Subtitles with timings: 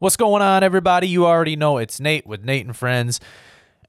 [0.00, 1.08] What's going on, everybody?
[1.08, 3.18] You already know it's Nate with Nate and Friends.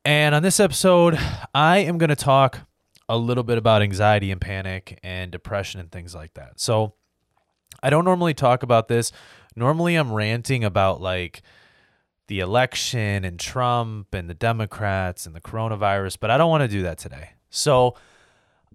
[0.04, 1.20] And on this episode,
[1.54, 2.62] I am going to talk
[3.08, 6.59] a little bit about anxiety and panic and depression and things like that.
[6.59, 6.95] So,
[7.83, 9.11] I don't normally talk about this.
[9.55, 11.43] Normally, I'm ranting about like
[12.26, 16.68] the election and Trump and the Democrats and the coronavirus, but I don't want to
[16.68, 17.34] do that today.
[17.52, 17.94] So,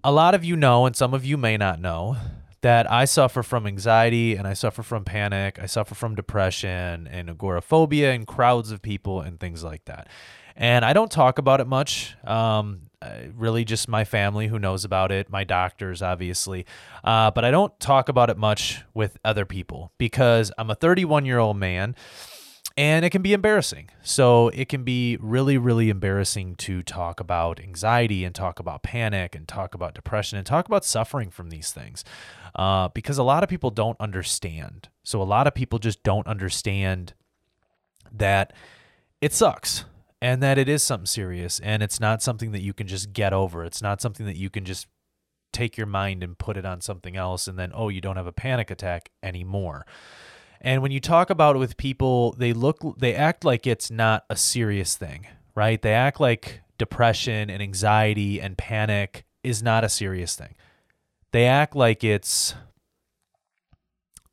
[0.05, 2.15] a lot of you know, and some of you may not know,
[2.61, 5.59] that I suffer from anxiety and I suffer from panic.
[5.61, 10.07] I suffer from depression and agoraphobia and crowds of people and things like that.
[10.55, 12.15] And I don't talk about it much.
[12.23, 16.65] Um, uh, really, just my family who knows about it, my doctors, obviously.
[17.03, 21.25] Uh, but I don't talk about it much with other people because I'm a 31
[21.25, 21.95] year old man
[22.77, 23.89] and it can be embarrassing.
[24.01, 29.33] So it can be really, really embarrassing to talk about anxiety and talk about panic
[29.33, 32.03] and talk about depression and talk about suffering from these things
[32.55, 34.89] uh, because a lot of people don't understand.
[35.03, 37.13] So a lot of people just don't understand
[38.11, 38.51] that
[39.21, 39.85] it sucks
[40.21, 43.31] and that it is something serious and it's not something that you can just get
[43.31, 43.63] over.
[43.63, 44.87] It's not something that you can just
[45.53, 48.27] take your mind and put it on something else and then, oh, you don't have
[48.27, 49.85] a panic attack anymore.
[50.61, 54.25] And when you talk about it with people, they look, they act like it's not
[54.29, 55.81] a serious thing, right?
[55.81, 60.55] They act like depression and anxiety and panic is not a serious thing.
[61.31, 62.55] They act like it's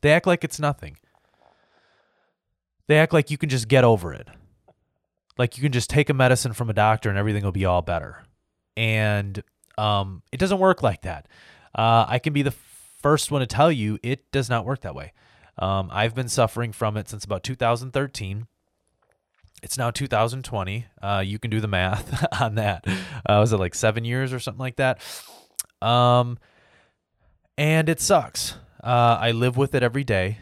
[0.00, 0.96] they act like it's nothing.
[2.88, 4.28] They act like you can just get over it.
[5.38, 7.82] Like you can just take a medicine from a doctor and everything will be all
[7.82, 8.22] better.
[8.76, 9.42] And
[9.78, 11.28] um, it doesn't work like that.
[11.74, 12.54] Uh, I can be the
[13.02, 15.12] first one to tell you it does not work that way.
[15.58, 18.46] Um, I've been suffering from it since about 2013.
[19.62, 20.86] It's now 2020.
[21.00, 22.86] Uh, you can do the math on that.
[22.86, 25.00] Uh, was it like seven years or something like that?
[25.80, 26.38] Um,
[27.56, 28.56] and it sucks.
[28.82, 30.38] Uh, I live with it every day.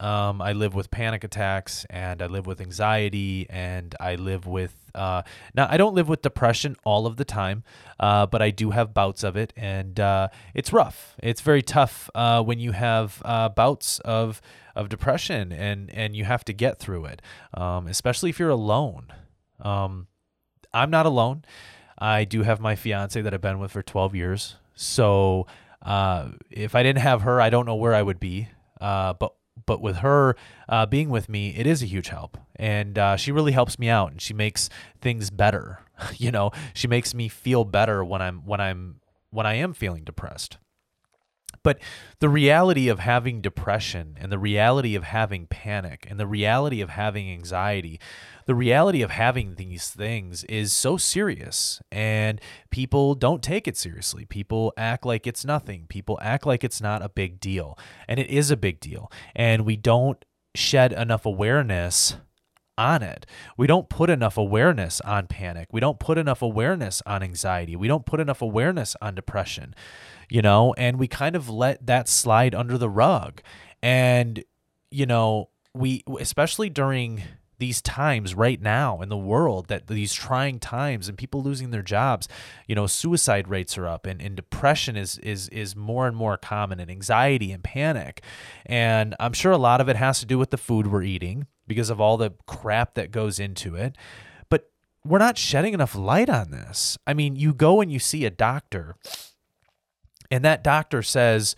[0.00, 4.74] Um, I live with panic attacks and I live with anxiety and I live with
[4.94, 5.22] uh,
[5.54, 7.62] now I don't live with depression all of the time,
[8.00, 11.16] uh, but I do have bouts of it and uh, it's rough.
[11.22, 14.40] It's very tough uh, when you have uh, bouts of
[14.74, 17.20] of depression and and you have to get through it,
[17.52, 19.08] um, especially if you're alone.
[19.60, 20.06] Um,
[20.72, 21.44] I'm not alone.
[21.98, 25.46] I do have my fiance that I've been with for 12 years, so
[25.82, 28.48] uh, if I didn't have her, I don't know where I would be.
[28.80, 29.34] Uh, but
[29.66, 30.36] but with her
[30.68, 33.88] uh, being with me, it is a huge help, and uh, she really helps me
[33.88, 34.68] out, and she makes
[35.00, 35.80] things better.
[36.16, 39.00] you know, she makes me feel better when I'm when I'm
[39.30, 40.58] when I am feeling depressed.
[41.62, 41.78] But
[42.20, 46.90] the reality of having depression and the reality of having panic and the reality of
[46.90, 48.00] having anxiety,
[48.46, 52.40] the reality of having these things is so serious and
[52.70, 54.24] people don't take it seriously.
[54.24, 55.86] People act like it's nothing.
[55.88, 57.78] People act like it's not a big deal.
[58.08, 59.12] And it is a big deal.
[59.36, 62.16] And we don't shed enough awareness
[62.80, 63.26] on it.
[63.56, 65.68] We don't put enough awareness on panic.
[65.70, 67.76] We don't put enough awareness on anxiety.
[67.76, 69.74] We don't put enough awareness on depression
[70.30, 73.42] you know, and we kind of let that slide under the rug.
[73.82, 74.42] And,
[74.90, 77.24] you know, we, especially during
[77.58, 81.82] these times right now in the world that these trying times and people losing their
[81.82, 82.26] jobs
[82.66, 86.38] you know suicide rates are up and, and depression is is is more and more
[86.38, 88.22] common and anxiety and panic
[88.64, 91.46] and i'm sure a lot of it has to do with the food we're eating
[91.70, 93.96] because of all the crap that goes into it
[94.50, 94.70] but
[95.04, 98.30] we're not shedding enough light on this i mean you go and you see a
[98.30, 98.96] doctor
[100.30, 101.56] and that doctor says,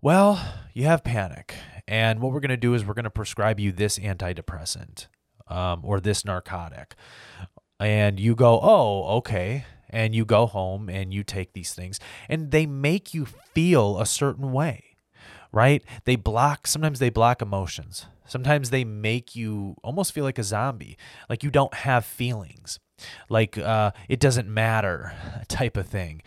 [0.00, 0.40] Well,
[0.74, 1.54] you have panic.
[1.88, 5.06] And what we're going to do is we're going to prescribe you this antidepressant
[5.48, 6.94] um, or this narcotic.
[7.80, 9.64] And you go, Oh, okay.
[9.88, 14.06] And you go home and you take these things, and they make you feel a
[14.06, 14.96] certain way,
[15.52, 15.84] right?
[16.04, 18.06] They block, sometimes they block emotions.
[18.26, 20.96] Sometimes they make you almost feel like a zombie,
[21.28, 22.78] like you don't have feelings,
[23.28, 25.14] like uh, it doesn't matter
[25.48, 26.22] type of thing.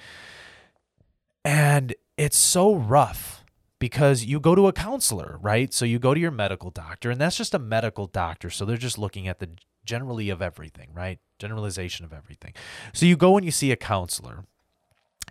[1.44, 3.44] And it's so rough
[3.80, 5.74] because you go to a counselor, right?
[5.74, 8.50] So you go to your medical doctor, and that's just a medical doctor.
[8.50, 9.50] So they're just looking at the
[9.86, 11.20] generally of everything, right?
[11.40, 12.54] Generalization of everything.
[12.94, 14.46] So you go and you see a counselor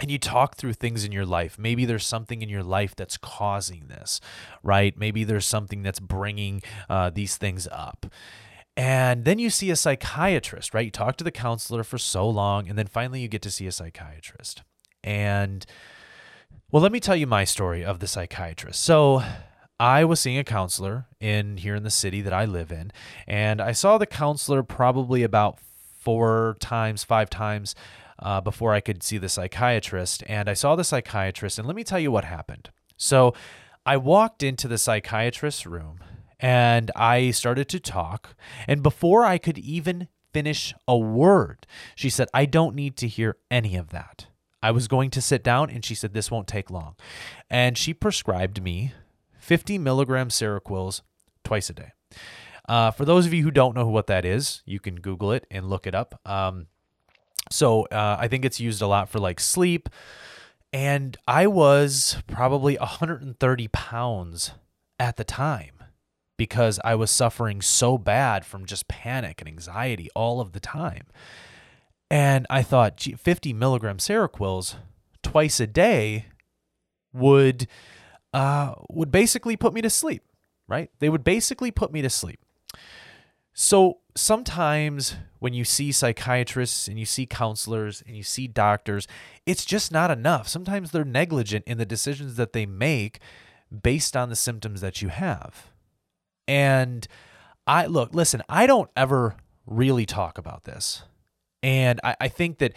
[0.00, 1.58] and you talk through things in your life.
[1.58, 4.20] Maybe there's something in your life that's causing this,
[4.62, 4.96] right?
[4.98, 8.06] Maybe there's something that's bringing uh, these things up.
[8.76, 10.84] And then you see a psychiatrist, right?
[10.84, 13.68] You talk to the counselor for so long, and then finally you get to see
[13.68, 14.62] a psychiatrist.
[15.04, 15.64] And
[16.72, 18.82] well, let me tell you my story of the psychiatrist.
[18.82, 19.22] So,
[19.78, 22.92] I was seeing a counselor in here in the city that I live in,
[23.26, 25.58] and I saw the counselor probably about
[26.04, 27.74] four times, five times
[28.24, 30.24] uh, before I could see the psychiatrist.
[30.26, 32.70] And I saw the psychiatrist, and let me tell you what happened.
[32.96, 33.34] So,
[33.86, 35.98] I walked into the psychiatrist's room,
[36.40, 38.34] And I started to talk.
[38.66, 43.36] And before I could even finish a word, she said, I don't need to hear
[43.50, 44.26] any of that.
[44.62, 46.96] I was going to sit down, and she said, This won't take long.
[47.50, 48.94] And she prescribed me
[49.38, 51.02] 50 milligram Seroquels
[51.44, 51.92] twice a day.
[52.66, 55.46] Uh, for those of you who don't know what that is, you can Google it
[55.50, 56.18] and look it up.
[56.24, 56.68] Um,
[57.50, 59.88] so uh, I think it's used a lot for like sleep.
[60.72, 64.52] And I was probably 130 pounds
[64.98, 65.74] at the time
[66.36, 71.06] because I was suffering so bad from just panic and anxiety all of the time.
[72.10, 74.76] And I thought, 50 milligram Seroquels
[75.22, 76.26] twice a day
[77.12, 77.66] would
[78.32, 80.22] uh, would basically put me to sleep,
[80.66, 80.90] right?
[80.98, 82.43] They would basically put me to sleep.
[83.54, 89.06] So sometimes when you see psychiatrists and you see counselors and you see doctors,
[89.46, 90.48] it's just not enough.
[90.48, 93.20] Sometimes they're negligent in the decisions that they make
[93.82, 95.70] based on the symptoms that you have.
[96.48, 97.06] And
[97.66, 99.36] I look, listen, I don't ever
[99.66, 101.04] really talk about this.
[101.62, 102.74] And I, I think that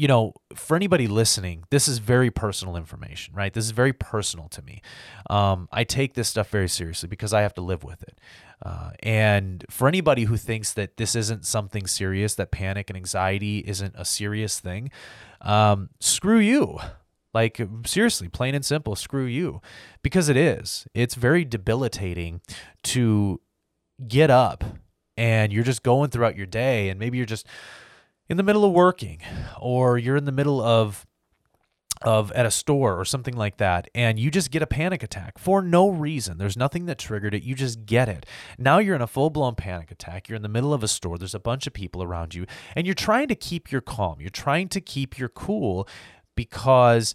[0.00, 3.52] you know, for anybody listening, this is very personal information, right?
[3.52, 4.80] This is very personal to me.
[5.28, 8.18] Um, I take this stuff very seriously because I have to live with it.
[8.64, 13.58] Uh, and for anybody who thinks that this isn't something serious, that panic and anxiety
[13.58, 14.90] isn't a serious thing,
[15.42, 16.78] um, screw you.
[17.34, 19.60] Like, seriously, plain and simple, screw you.
[20.02, 20.86] Because it is.
[20.94, 22.40] It's very debilitating
[22.84, 23.38] to
[24.08, 24.64] get up
[25.18, 27.46] and you're just going throughout your day and maybe you're just
[28.30, 29.18] in the middle of working
[29.60, 31.06] or you're in the middle of
[32.02, 35.36] of at a store or something like that and you just get a panic attack
[35.36, 38.24] for no reason there's nothing that triggered it you just get it
[38.56, 41.34] now you're in a full-blown panic attack you're in the middle of a store there's
[41.34, 44.66] a bunch of people around you and you're trying to keep your calm you're trying
[44.66, 45.86] to keep your cool
[46.34, 47.14] because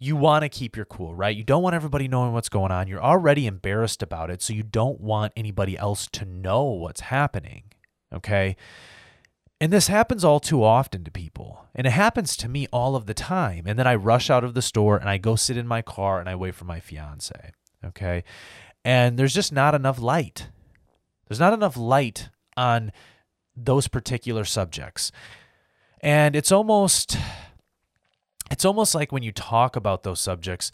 [0.00, 1.36] you want to keep your cool, right?
[1.36, 2.86] You don't want everybody knowing what's going on.
[2.86, 7.64] You're already embarrassed about it, so you don't want anybody else to know what's happening.
[8.14, 8.56] Okay?
[9.60, 11.66] And this happens all too often to people.
[11.74, 13.64] And it happens to me all of the time.
[13.66, 16.20] And then I rush out of the store and I go sit in my car
[16.20, 17.52] and I wait for my fiance.
[17.84, 18.24] Okay.
[18.84, 20.48] And there's just not enough light.
[21.26, 22.92] There's not enough light on
[23.56, 25.10] those particular subjects.
[26.00, 27.18] And it's almost
[28.50, 30.72] it's almost like when you talk about those subjects,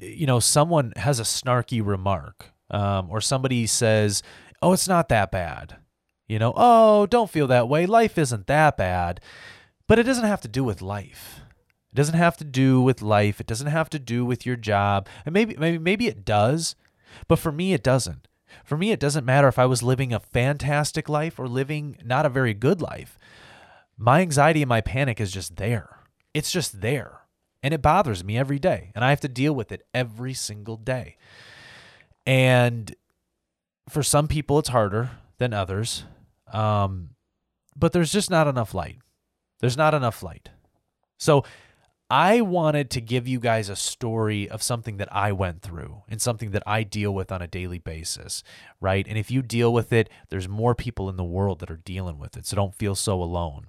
[0.00, 4.22] you know, someone has a snarky remark, um, or somebody says,
[4.62, 5.76] "Oh, it's not that bad,"
[6.32, 7.84] You know, oh, don't feel that way.
[7.84, 9.20] Life isn't that bad.
[9.86, 11.40] But it doesn't have to do with life.
[11.92, 13.38] It doesn't have to do with life.
[13.38, 15.08] It doesn't have to do with your job.
[15.26, 16.74] And maybe maybe maybe it does,
[17.28, 18.28] but for me it doesn't.
[18.64, 22.24] For me it doesn't matter if I was living a fantastic life or living not
[22.24, 23.18] a very good life.
[23.98, 25.98] My anxiety and my panic is just there.
[26.32, 27.20] It's just there.
[27.62, 30.78] And it bothers me every day, and I have to deal with it every single
[30.78, 31.18] day.
[32.26, 32.94] And
[33.90, 36.04] for some people it's harder than others.
[36.52, 37.10] Um,
[37.76, 38.98] but there's just not enough light.
[39.60, 40.50] There's not enough light.
[41.18, 41.44] So
[42.10, 46.20] I wanted to give you guys a story of something that I went through and
[46.20, 48.42] something that I deal with on a daily basis,
[48.80, 49.06] right?
[49.08, 52.18] And if you deal with it, there's more people in the world that are dealing
[52.18, 52.44] with it.
[52.46, 53.68] So don't feel so alone.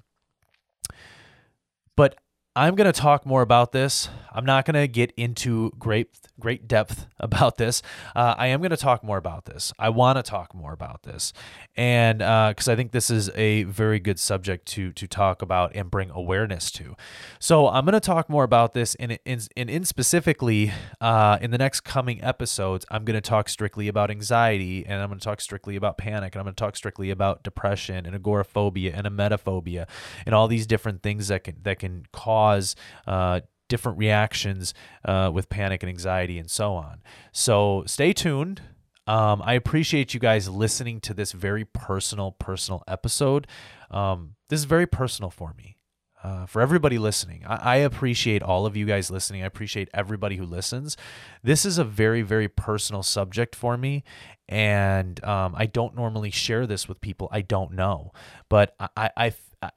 [1.96, 2.18] But
[2.56, 4.10] I'm going to talk more about this.
[4.32, 6.10] I'm not going to get into great
[6.40, 7.82] great depth about this.
[8.16, 9.72] Uh, I am going to talk more about this.
[9.80, 11.34] I want to talk more about this,
[11.76, 15.72] and because uh, I think this is a very good subject to to talk about
[15.76, 16.96] and bring awareness to.
[17.40, 21.50] So I'm going to talk more about this, and in, in, in specifically uh, in
[21.50, 25.26] the next coming episodes, I'm going to talk strictly about anxiety, and I'm going to
[25.26, 29.08] talk strictly about panic, and I'm going to talk strictly about depression and agoraphobia and
[29.08, 29.88] emetophobia,
[30.26, 32.76] and all these different things that can that can cause cause
[33.08, 34.74] uh, different reactions
[35.06, 37.02] uh, with panic and anxiety and so on.
[37.32, 38.62] So stay tuned.
[39.08, 43.48] Um, I appreciate you guys listening to this very personal, personal episode.
[43.92, 45.78] Um, this is very personal for me.
[46.24, 49.44] Uh, for everybody listening, I, I, appreciate all of you guys listening.
[49.44, 50.96] I appreciate everybody who listens.
[51.44, 54.06] This is a very, very personal subject for me,
[54.48, 58.14] and um, I don't normally share this with people I don't know.
[58.48, 59.34] But I, I,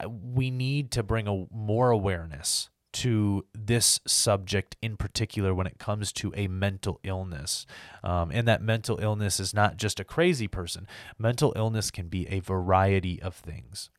[0.09, 6.11] we need to bring a more awareness to this subject in particular when it comes
[6.11, 7.65] to a mental illness.
[8.03, 10.87] Um, and that mental illness is not just a crazy person,
[11.19, 13.89] mental illness can be a variety of things.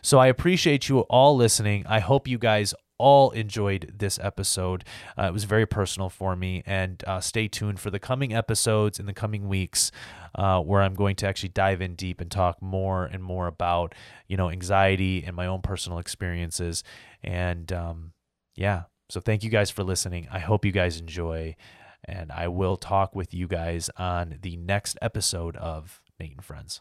[0.00, 1.84] So I appreciate you all listening.
[1.86, 4.84] I hope you guys all enjoyed this episode.
[5.18, 8.98] Uh, it was very personal for me, and uh, stay tuned for the coming episodes
[8.98, 9.90] in the coming weeks,
[10.34, 13.94] uh, where I'm going to actually dive in deep and talk more and more about
[14.28, 16.82] you know anxiety and my own personal experiences.
[17.22, 18.12] And um,
[18.56, 20.28] yeah, so thank you guys for listening.
[20.30, 21.56] I hope you guys enjoy,
[22.04, 26.74] And I will talk with you guys on the next episode of Nate and Friends.